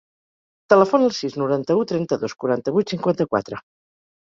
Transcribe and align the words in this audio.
Telefona 0.73 1.07
al 1.09 1.13
sis, 1.17 1.35
noranta-u, 1.43 1.85
trenta-dos, 1.93 2.37
quaranta-vuit, 2.47 2.97
cinquanta-quatre. 2.97 3.65